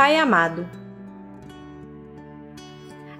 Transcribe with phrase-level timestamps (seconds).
[0.00, 0.66] Pai amado.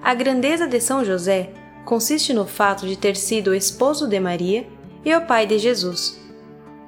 [0.03, 1.53] A grandeza de São José
[1.85, 4.67] consiste no fato de ter sido o esposo de Maria
[5.04, 6.19] e o pai de Jesus.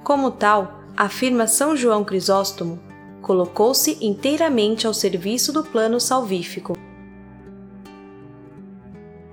[0.02, 2.80] Como tal, afirma São João Crisóstomo,
[3.20, 6.72] colocou-se inteiramente ao serviço do plano salvífico.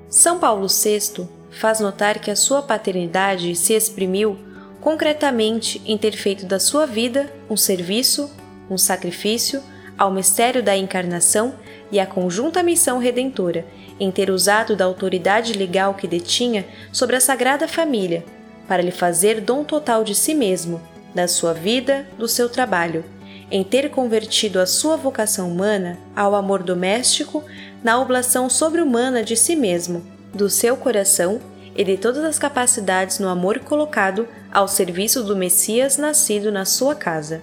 [0.09, 4.37] São Paulo VI faz notar que a sua paternidade se exprimiu
[4.81, 8.29] concretamente em ter feito da sua vida um serviço,
[8.69, 9.63] um sacrifício
[9.99, 11.55] ao mistério da encarnação
[11.91, 13.65] e à conjunta missão redentora,
[13.99, 18.23] em ter usado da autoridade legal que detinha sobre a Sagrada Família,
[18.65, 20.81] para lhe fazer dom total de si mesmo,
[21.13, 23.03] da sua vida, do seu trabalho,
[23.51, 27.43] em ter convertido a sua vocação humana ao amor doméstico
[27.83, 30.01] na oblação sobre-humana de si mesmo,
[30.33, 31.41] do seu coração
[31.75, 36.95] e de todas as capacidades no amor colocado ao serviço do Messias nascido na sua
[36.95, 37.41] casa.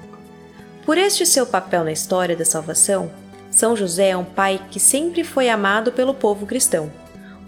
[0.87, 3.11] Por este seu papel na história da salvação,
[3.51, 6.93] São José é um pai que sempre foi amado pelo povo cristão,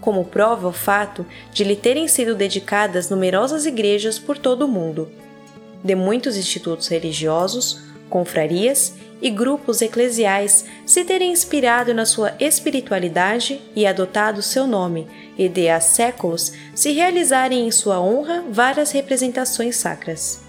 [0.01, 5.09] como prova o fato de lhe terem sido dedicadas numerosas igrejas por todo o mundo.
[5.81, 7.79] De muitos institutos religiosos,
[8.09, 15.47] confrarias e grupos eclesiais se terem inspirado na sua espiritualidade e adotado seu nome, e
[15.47, 20.41] de há séculos se realizarem em sua honra várias representações sacras.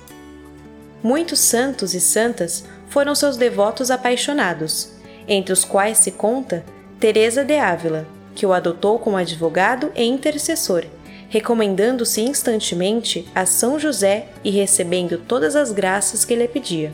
[1.03, 4.91] Muitos santos e santas foram seus devotos apaixonados,
[5.27, 6.65] entre os quais se conta
[6.99, 10.85] Teresa de Ávila, que o adotou como advogado e intercessor,
[11.29, 16.93] recomendando-se instantemente a São José e recebendo todas as graças que lhe pedia.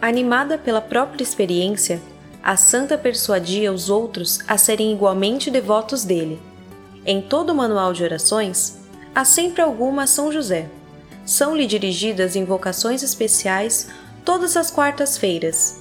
[0.00, 2.00] Animada pela própria experiência,
[2.42, 6.40] a santa persuadia os outros a serem igualmente devotos dele.
[7.04, 8.78] Em todo o manual de orações,
[9.14, 10.68] há sempre alguma a São José.
[11.24, 13.88] São-lhe dirigidas invocações especiais
[14.24, 15.80] todas as quartas-feiras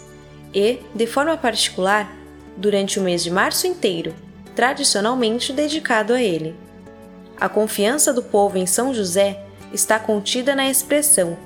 [0.53, 2.11] e, de forma particular,
[2.57, 4.13] durante o mês de março inteiro,
[4.55, 6.55] tradicionalmente dedicado a ele.
[7.39, 9.41] A confiança do povo em São José
[9.71, 11.37] está contida na expressão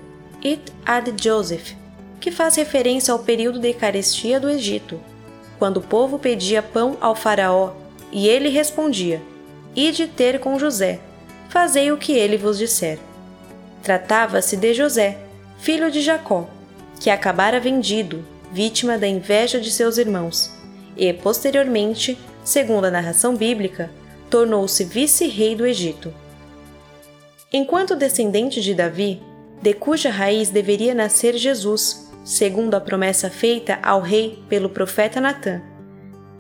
[0.43, 1.73] It ad Joseph,
[2.19, 4.99] que faz referência ao período de carestia do Egito,
[5.59, 7.73] quando o povo pedia pão ao faraó
[8.11, 9.21] e ele respondia:
[9.75, 10.99] Ide ter com José,
[11.49, 12.99] fazei o que ele vos disser.
[13.81, 15.17] Tratava-se de José,
[15.59, 16.47] filho de Jacó,
[17.03, 20.49] que acabara vendido, vítima da inveja de seus irmãos,
[20.95, 23.91] e, posteriormente, segundo a narração bíblica,
[24.29, 26.13] tornou-se vice-rei do Egito.
[27.51, 29.21] Enquanto descendente de Davi,
[29.61, 35.61] de cuja raiz deveria nascer Jesus, segundo a promessa feita ao rei pelo profeta Natã.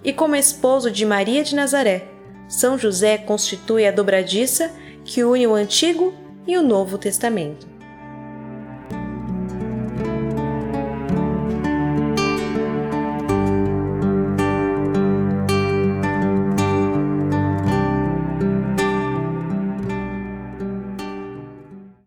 [0.01, 2.07] E como esposo de Maria de Nazaré,
[2.47, 4.71] São José constitui a dobradiça
[5.03, 6.13] que une o Antigo
[6.47, 7.72] e o Novo Testamento.